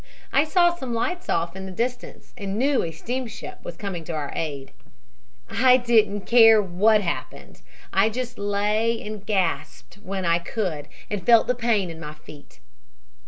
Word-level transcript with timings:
I 0.33 0.45
saw 0.45 0.73
some 0.75 0.95
lights 0.95 1.29
off 1.29 1.55
in 1.55 1.67
the 1.67 1.71
distance 1.71 2.33
and 2.35 2.57
knew 2.57 2.81
a 2.81 2.89
steamship 2.91 3.59
was 3.63 3.77
coming 3.77 4.03
to 4.05 4.13
our 4.13 4.31
aid. 4.35 4.71
"I 5.47 5.77
didn't 5.77 6.21
care 6.21 6.59
what 6.59 7.01
happened. 7.01 7.61
I 7.93 8.09
just 8.09 8.39
lay, 8.39 8.99
and 9.05 9.23
gasped 9.23 9.99
when 10.01 10.25
I 10.25 10.39
could 10.39 10.87
and 11.11 11.23
felt 11.23 11.45
the 11.45 11.53
pain 11.53 11.91
in 11.91 11.99
my 11.99 12.15
feet. 12.15 12.59